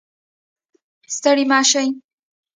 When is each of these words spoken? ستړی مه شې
ستړی 1.15 1.43
مه 1.49 1.59
شې 1.69 1.83